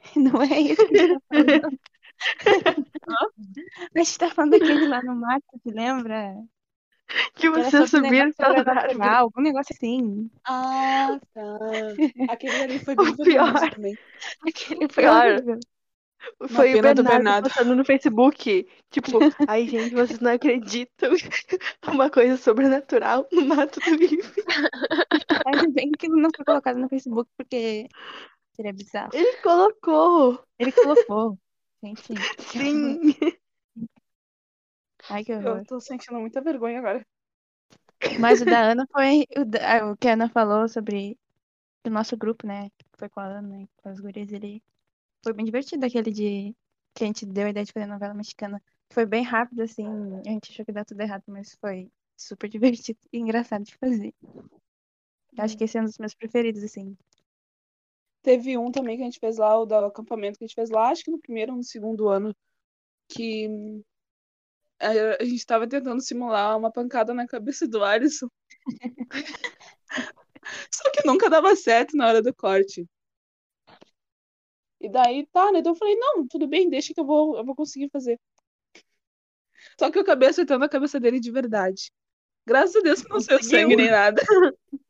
Não 0.16 0.42
é 0.42 0.60
isso 0.60 0.86
que 0.88 0.94
a 0.94 0.98
gente 0.98 1.14
tá 1.14 1.20
falando. 1.30 1.78
A 3.94 3.98
gente 4.02 4.18
tá 4.18 4.30
falando 4.30 4.50
daquele 4.52 4.88
lá 4.88 5.02
no 5.02 5.14
mato, 5.14 5.44
te 5.62 5.70
lembra? 5.70 6.34
que 7.34 7.50
você 7.50 7.80
um 7.80 7.86
subir 7.86 8.10
negócio 8.10 8.34
pela 8.36 8.58
árvore. 8.72 9.08
algum 9.08 9.42
negócio 9.42 9.74
assim. 9.76 10.30
Ah, 10.44 11.18
tá. 11.32 11.42
Aquele 12.28 12.62
ali 12.62 12.78
foi 12.78 12.94
bem 12.96 13.08
O 13.12 13.16
pior. 13.16 13.70
também. 13.70 13.96
Aquele 14.46 14.88
foi 14.88 15.04
Pior. 15.04 15.26
horrível. 15.34 15.60
Foi 16.48 16.70
o 16.70 16.82
Bernardo, 16.82 17.04
Bernardo. 17.04 17.44
postando 17.44 17.74
no 17.76 17.84
Facebook. 17.84 18.66
Tipo, 18.90 19.18
ai 19.48 19.66
gente, 19.68 19.94
vocês 19.94 20.20
não 20.20 20.32
acreditam. 20.32 21.10
Uma 21.88 22.10
coisa 22.10 22.36
sobrenatural 22.36 23.26
no 23.32 23.44
mato 23.46 23.80
do 23.80 23.96
Bife. 23.98 24.42
Ainda 25.46 25.70
bem 25.70 25.90
que 25.92 26.08
não 26.08 26.30
foi 26.34 26.44
colocado 26.44 26.78
no 26.78 26.88
Facebook, 26.88 27.30
porque 27.36 27.88
seria 28.54 28.72
bizarro. 28.72 29.10
Ele 29.12 29.36
colocou. 29.38 30.44
Ele 30.58 30.72
colocou. 30.72 31.38
Gente, 31.82 32.02
Sim. 32.40 33.14
ai 35.10 35.24
que 35.24 35.34
horror. 35.34 35.58
Eu 35.58 35.66
tô 35.66 35.80
sentindo 35.80 36.18
muita 36.18 36.40
vergonha 36.40 36.78
agora. 36.78 37.06
Mas 38.18 38.40
o 38.40 38.44
da 38.44 38.60
Ana 38.60 38.86
foi 38.90 39.26
o, 39.36 39.44
da- 39.44 39.78
ah, 39.80 39.90
o 39.92 39.96
que 39.96 40.08
a 40.08 40.12
Ana 40.14 40.28
falou 40.28 40.68
sobre 40.68 41.18
o 41.86 41.90
nosso 41.90 42.16
grupo, 42.16 42.46
né? 42.46 42.70
Que 42.78 42.86
foi 42.98 43.08
com 43.08 43.20
a 43.20 43.24
Ana 43.24 43.62
e 43.62 43.68
com 43.76 43.88
as 43.88 44.00
gurias 44.00 44.32
ele 44.32 44.62
Foi 45.24 45.32
bem 45.32 45.46
divertido 45.46 45.86
aquele 45.86 46.12
de 46.12 46.54
que 46.94 47.02
a 47.02 47.06
gente 47.06 47.24
deu 47.24 47.46
a 47.46 47.50
ideia 47.50 47.64
de 47.64 47.72
fazer 47.72 47.86
novela 47.86 48.12
mexicana. 48.12 48.62
Foi 48.92 49.06
bem 49.06 49.22
rápido, 49.24 49.62
assim. 49.62 49.86
A 50.26 50.30
gente 50.30 50.52
achou 50.52 50.66
que 50.66 50.70
dar 50.70 50.84
tudo 50.84 51.00
errado, 51.00 51.24
mas 51.26 51.56
foi 51.58 51.90
super 52.14 52.46
divertido 52.50 52.98
e 53.10 53.18
engraçado 53.18 53.64
de 53.64 53.74
fazer. 53.76 54.14
Acho 55.38 55.56
que 55.56 55.64
esse 55.64 55.78
é 55.78 55.80
um 55.80 55.84
dos 55.86 55.96
meus 55.96 56.14
preferidos, 56.14 56.62
assim. 56.62 56.94
Teve 58.22 58.58
um 58.58 58.70
também 58.70 58.96
que 58.96 59.02
a 59.02 59.06
gente 59.06 59.18
fez 59.18 59.38
lá, 59.38 59.58
o 59.58 59.64
do 59.64 59.74
acampamento 59.74 60.38
que 60.38 60.44
a 60.44 60.46
gente 60.46 60.54
fez 60.54 60.70
lá, 60.70 60.90
acho 60.90 61.02
que 61.02 61.10
no 61.10 61.18
primeiro 61.18 61.52
ou 61.52 61.56
no 61.58 61.64
segundo 61.64 62.08
ano, 62.08 62.34
que 63.08 63.48
hum, 63.48 63.82
a 64.78 65.22
a 65.22 65.24
gente 65.24 65.44
tava 65.46 65.66
tentando 65.66 66.02
simular 66.02 66.56
uma 66.56 66.70
pancada 66.70 67.14
na 67.14 67.26
cabeça 67.26 67.66
do 67.66 67.82
Alisson. 67.82 68.28
Só 70.70 70.90
que 70.90 71.06
nunca 71.06 71.30
dava 71.30 71.56
certo 71.56 71.96
na 71.96 72.08
hora 72.08 72.22
do 72.22 72.34
corte. 72.34 72.86
E 74.84 74.88
daí, 74.90 75.26
tá, 75.32 75.50
né? 75.50 75.60
Então 75.60 75.72
eu 75.72 75.76
falei, 75.76 75.96
não, 75.96 76.26
tudo 76.28 76.46
bem, 76.46 76.68
deixa 76.68 76.92
que 76.92 77.00
eu 77.00 77.06
vou, 77.06 77.38
eu 77.38 77.44
vou 77.44 77.54
conseguir 77.54 77.88
fazer. 77.88 78.20
Só 79.80 79.90
que 79.90 79.96
eu 79.96 80.02
acabei 80.02 80.28
acertando 80.28 80.62
a 80.62 80.68
cabeça 80.68 81.00
dele 81.00 81.18
de 81.18 81.30
verdade. 81.30 81.90
Graças 82.46 82.76
a 82.76 82.80
Deus 82.80 83.02
que 83.02 83.08
não 83.08 83.18
saiu 83.18 83.42
sangue 83.42 83.76
nem 83.76 83.90
nada. 83.90 84.20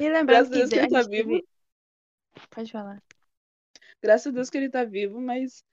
E 0.00 0.08
lembrando 0.08 0.26
Graças 0.26 0.48
a 0.48 0.52
que 0.52 0.58
Deus 0.58 0.70
que 0.70 0.76
ele 0.76 0.86
a 0.86 0.88
tá 1.02 1.08
vivo. 1.08 1.28
teve- 1.30 1.48
Pode 2.50 2.72
falar. 2.72 3.02
Graças 4.00 4.26
a 4.28 4.30
Deus 4.30 4.48
que 4.50 4.56
ele 4.58 4.70
tá 4.70 4.84
vivo, 4.84 5.20
mas 5.20 5.64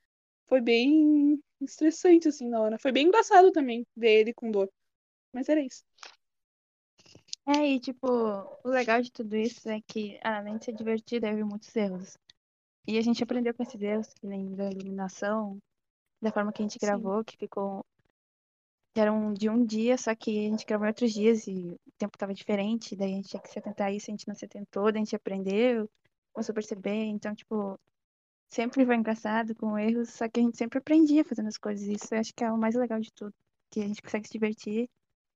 foi 0.46 0.60
bem 0.60 1.40
estressante, 1.60 2.26
assim, 2.28 2.48
na 2.48 2.60
hora. 2.60 2.78
Foi 2.78 2.90
bem 2.90 3.06
engraçado 3.06 3.52
também 3.52 3.86
ver 3.96 4.20
ele 4.20 4.34
com 4.34 4.50
dor. 4.50 4.68
Mas 5.32 5.48
era 5.48 5.60
isso. 5.60 5.84
É, 7.46 7.66
e 7.68 7.78
tipo, 7.78 8.08
o 8.08 8.68
legal 8.68 9.00
de 9.00 9.12
tudo 9.12 9.36
isso 9.36 9.68
é 9.68 9.80
que, 9.80 10.18
além 10.24 10.58
de 10.58 10.64
ser 10.64 10.72
divertido, 10.72 11.26
houve 11.28 11.44
muitos 11.44 11.74
erros. 11.76 12.18
E 12.86 12.98
a 12.98 13.00
gente 13.02 13.22
aprendeu 13.22 13.52
com 13.52 13.62
esses 13.62 13.80
erros, 13.80 14.12
que 14.14 14.26
nem 14.26 14.54
da 14.54 14.70
iluminação, 14.70 15.58
da 16.22 16.30
forma 16.30 16.52
que 16.52 16.62
a 16.62 16.64
gente 16.64 16.78
Sim. 16.78 16.86
gravou, 16.86 17.24
que 17.24 17.36
ficou. 17.36 17.84
que 18.94 19.00
era 19.00 19.12
um, 19.12 19.32
de 19.32 19.48
um 19.48 19.64
dia, 19.64 19.98
só 19.98 20.14
que 20.14 20.46
a 20.46 20.50
gente 20.50 20.64
gravou 20.64 20.86
em 20.86 20.90
outros 20.90 21.12
dias 21.12 21.46
e 21.46 21.52
o 21.52 21.92
tempo 21.98 22.16
tava 22.16 22.32
diferente, 22.32 22.96
daí 22.96 23.12
a 23.12 23.16
gente 23.16 23.28
tinha 23.28 23.42
que 23.42 23.50
se 23.50 23.58
atentar 23.58 23.88
a 23.88 23.92
isso, 23.92 24.10
a 24.10 24.12
gente 24.12 24.28
não 24.28 24.34
se 24.34 24.44
atentou, 24.44 24.92
daí 24.92 25.02
a 25.02 25.04
gente 25.04 25.16
aprendeu, 25.16 25.90
começou 26.32 26.52
a 26.52 26.54
perceber, 26.54 27.04
então, 27.04 27.34
tipo, 27.34 27.78
sempre 28.48 28.86
foi 28.86 28.96
engraçado 28.96 29.54
com 29.54 29.78
erros, 29.78 30.10
só 30.10 30.28
que 30.28 30.40
a 30.40 30.42
gente 30.42 30.56
sempre 30.56 30.78
aprendia 30.78 31.24
fazendo 31.24 31.48
as 31.48 31.58
coisas. 31.58 31.86
Isso 31.88 32.14
eu 32.14 32.20
acho 32.20 32.32
que 32.34 32.44
é 32.44 32.52
o 32.52 32.58
mais 32.58 32.74
legal 32.74 33.00
de 33.00 33.12
tudo, 33.12 33.34
que 33.70 33.80
a 33.80 33.86
gente 33.86 34.02
consegue 34.02 34.26
se 34.26 34.32
divertir 34.32 34.88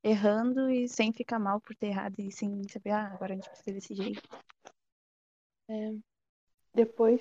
errando 0.03 0.71
e 0.71 0.89
sem 0.89 1.13
ficar 1.13 1.39
mal 1.39 1.61
por 1.61 1.77
ter 1.77 1.89
errado 1.89 2.19
e 2.19 2.33
sem 2.33 2.67
saber, 2.69 2.91
ah, 2.91 3.13
agora 3.13 3.35
a 3.35 3.37
gente 3.37 3.51
precisa 3.51 3.73
desse 3.73 3.95
jeito. 3.95 4.23
É, 5.69 5.95
Depois, 6.75 7.21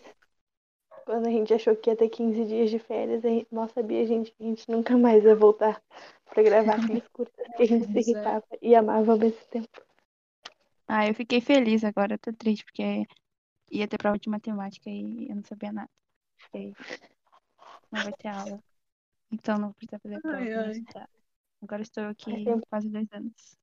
quando 1.05 1.27
a 1.27 1.31
gente 1.31 1.53
achou 1.53 1.75
que 1.75 1.89
ia 1.89 1.95
ter 1.95 2.09
15 2.09 2.45
dias 2.45 2.69
de 2.69 2.79
férias, 2.79 3.25
a 3.25 3.29
gente 3.29 3.47
mal 3.53 3.67
sabia, 3.69 4.05
gente, 4.05 4.31
que 4.31 4.43
a 4.43 4.45
gente 4.45 4.69
nunca 4.69 4.97
mais 4.97 5.23
ia 5.23 5.35
voltar 5.35 5.81
pra 6.25 6.43
gravar 6.43 6.75
aqueles 6.77 7.07
curtas 7.09 7.47
que 7.55 7.63
a 7.63 7.65
gente 7.65 7.85
se 7.87 7.97
é. 7.97 8.01
irritava 8.01 8.45
e 8.61 8.75
amava 8.75 9.11
ao 9.13 9.17
mesmo 9.17 9.39
tempo. 9.49 9.81
Ah, 10.87 11.07
eu 11.07 11.13
fiquei 11.13 11.39
feliz 11.41 11.83
agora, 11.83 12.15
eu 12.15 12.19
tô 12.19 12.33
triste, 12.33 12.63
porque 12.65 13.05
ia 13.71 13.87
ter 13.87 13.97
prova 13.97 14.17
de 14.17 14.29
matemática 14.29 14.89
e 14.89 15.27
eu 15.29 15.35
não 15.35 15.43
sabia 15.43 15.71
nada. 15.71 15.89
Não 17.91 18.01
vai 18.03 18.13
ter 18.13 18.27
aula. 18.29 18.59
Então 19.31 19.57
não 19.57 19.73
precisa 19.73 19.99
fazer 19.99 20.21
prova. 20.21 20.37
Ai, 20.37 20.53
ai. 20.53 20.85
Agora 21.61 21.81
estou 21.81 22.05
aqui 22.05 22.31
É 22.31 22.43
sempre- 22.43 22.65
quase 22.69 22.89
dois 22.89 23.07
anos. 23.11 23.57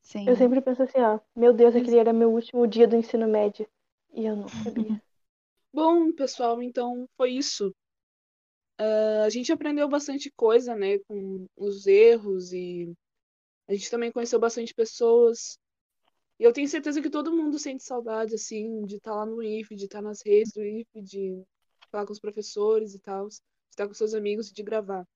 Sem... 0.00 0.26
Eu 0.26 0.36
sempre 0.36 0.60
penso 0.60 0.82
assim, 0.82 1.00
ó, 1.00 1.20
meu 1.36 1.52
Deus, 1.52 1.74
aquele 1.76 1.98
era 1.98 2.12
meu 2.12 2.32
último 2.32 2.66
dia 2.66 2.88
do 2.88 2.96
ensino 2.96 3.28
médio. 3.28 3.68
E 4.12 4.24
eu 4.26 4.36
não 4.36 4.48
sabia. 4.64 5.00
Bom, 5.72 6.12
pessoal, 6.12 6.62
então 6.62 7.08
foi 7.16 7.32
isso. 7.32 7.74
Ah, 8.78 9.24
a 9.24 9.30
gente 9.30 9.52
aprendeu 9.52 9.88
bastante 9.88 10.30
coisa, 10.30 10.74
né, 10.74 10.98
com 11.00 11.46
os 11.56 11.86
erros 11.86 12.52
e 12.52 12.92
a 13.68 13.72
gente 13.72 13.90
também 13.90 14.10
conheceu 14.10 14.38
bastante 14.38 14.74
pessoas. 14.74 15.58
E 16.38 16.44
eu 16.44 16.52
tenho 16.52 16.68
certeza 16.68 17.00
que 17.00 17.08
todo 17.08 17.34
mundo 17.34 17.58
sente 17.58 17.84
saudade, 17.84 18.34
assim, 18.34 18.84
de 18.84 18.96
estar 18.96 19.14
lá 19.14 19.24
no 19.24 19.42
IF, 19.42 19.74
de 19.76 19.84
estar 19.84 20.02
nas 20.02 20.20
redes 20.24 20.52
do 20.52 20.62
IF, 20.62 20.88
de 21.00 21.42
falar 21.90 22.06
com 22.06 22.12
os 22.12 22.20
professores 22.20 22.94
e 22.94 22.98
tal, 22.98 23.28
de 23.28 23.34
estar 23.70 23.86
com 23.86 23.94
seus 23.94 24.14
amigos 24.14 24.50
e 24.50 24.54
de 24.54 24.62
gravar. 24.62 25.06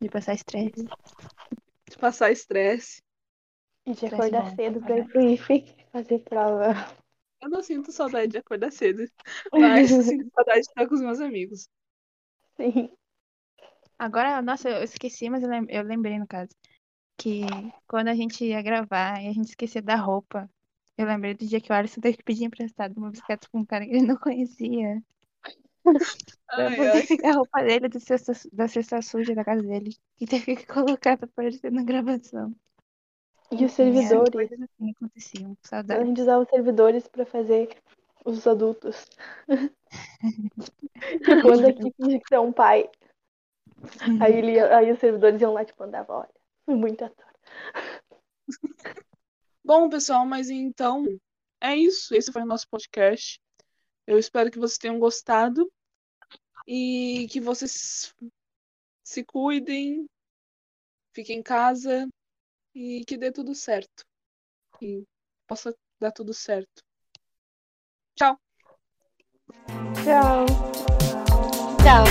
De 0.00 0.08
passar 0.08 0.34
estresse. 0.34 0.84
De 1.88 1.98
passar 1.98 2.32
estresse. 2.32 3.02
E 3.84 3.92
de 3.92 4.06
acordar 4.06 4.54
cedo 4.56 4.80
pra 4.80 4.98
ir 4.98 5.08
pro 5.08 5.20
IFE 5.20 5.80
fazer 5.92 6.20
prova. 6.20 6.99
Eu 7.42 7.48
não 7.50 7.62
sinto 7.62 7.92
saudade 7.92 8.32
de 8.32 8.38
acordar 8.38 8.70
cedo, 8.72 9.02
mas 9.54 9.92
sinto 9.92 10.26
saudade 10.34 10.60
de 10.62 10.68
estar 10.68 10.86
com 10.88 10.94
os 10.94 11.00
meus 11.02 11.20
amigos. 11.20 11.68
Sim. 12.56 12.90
Agora, 13.98 14.40
nossa, 14.42 14.68
eu 14.70 14.82
esqueci, 14.82 15.28
mas 15.30 15.42
eu 15.42 15.48
lem- 15.48 15.66
eu 15.68 15.82
lembrei, 15.82 16.18
no 16.18 16.26
caso, 16.26 16.50
que 17.18 17.74
quando 17.88 18.08
a 18.08 18.14
gente 18.16 18.44
ia 18.44 18.62
gravar 18.62 19.22
e 19.22 19.28
a 19.28 19.32
gente 19.34 19.50
esquecia 19.50 19.82
da 19.82 19.96
roupa, 19.96 20.50
eu 20.98 21.06
lembrei 21.06 21.34
do 21.34 21.46
dia 21.46 21.60
que 21.60 21.72
o 21.72 21.76
Alisson 21.76 22.00
teve 22.02 22.18
que 22.18 22.24
pedir 22.24 22.44
emprestado 22.44 22.96
uma 22.98 23.10
bicicleta 23.10 23.48
com 23.50 23.60
um 23.60 23.66
cara 23.66 23.84
que 23.86 23.92
ele 23.92 24.06
não 24.06 24.16
conhecia. 24.18 25.02
Pra 26.54 26.70
Ai, 26.70 26.78
poder 26.78 27.02
ai. 27.02 27.06
pegar 27.08 27.30
a 27.30 27.36
roupa 27.36 27.62
dele 27.62 27.88
do 27.88 28.00
cesta, 28.00 28.32
da 28.52 28.68
cesta 28.68 29.00
suja 29.02 29.34
da 29.34 29.44
casa 29.44 29.62
dele. 29.62 29.96
E 30.20 30.26
teve 30.26 30.56
que 30.56 30.66
colocar 30.66 31.16
pra 31.16 31.26
aparecer 31.26 31.70
na 31.72 31.82
gravação. 31.84 32.54
E 33.50 33.64
os 33.64 33.72
servidores. 33.72 34.30
Coisas 34.30 34.60
assim 34.60 34.90
aconteciam. 34.90 35.56
A 35.72 36.04
gente 36.04 36.20
usava 36.20 36.42
os 36.42 36.48
servidores 36.48 37.08
pra 37.08 37.26
fazer 37.26 37.76
os 38.24 38.46
adultos. 38.46 39.06
tipo, 41.24 41.52
anda 41.52 41.70
aqui 41.70 41.92
finge 41.96 42.20
que 42.20 42.28
você 42.28 42.34
é 42.36 42.40
um 42.40 42.52
pai. 42.52 42.88
Aí, 44.20 44.36
ele 44.36 44.60
aí 44.60 44.92
os 44.92 44.98
servidores 44.98 45.40
iam 45.40 45.52
lá, 45.52 45.64
tipo, 45.64 45.82
andava, 45.82 46.12
olha, 46.12 46.30
Fui 46.64 46.76
muito 46.76 47.04
ator. 47.04 47.26
Bom, 49.64 49.88
pessoal, 49.88 50.24
mas 50.26 50.50
então 50.50 51.04
é 51.60 51.74
isso. 51.74 52.14
Esse 52.14 52.30
foi 52.30 52.42
o 52.42 52.46
nosso 52.46 52.68
podcast. 52.68 53.40
Eu 54.06 54.18
espero 54.18 54.50
que 54.50 54.58
vocês 54.58 54.78
tenham 54.78 54.98
gostado 54.98 55.70
e 56.66 57.26
que 57.30 57.40
vocês 57.40 58.14
se 59.02 59.24
cuidem, 59.24 60.06
fiquem 61.12 61.38
em 61.38 61.42
casa 61.42 62.08
e 62.74 63.04
que 63.04 63.16
dê 63.16 63.32
tudo 63.32 63.54
certo. 63.54 64.04
E 64.80 65.04
possa 65.46 65.74
dar 66.00 66.12
tudo 66.12 66.32
certo. 66.32 66.82
Tchau. 68.16 68.38
Tchau. 70.04 70.46
Tchau. 71.82 72.04